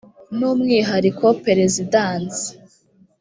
ni 0.37 0.45
umwihariko 0.51 1.25
perezidansi 1.45 2.47